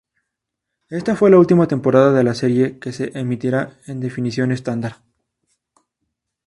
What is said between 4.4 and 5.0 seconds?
estándar.